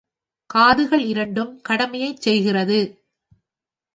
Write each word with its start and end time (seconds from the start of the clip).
காதுகள் 0.49 1.03
இரண்டும் 1.05 1.61
கடமையைச் 1.61 2.21
செய்கிறது. 2.21 2.79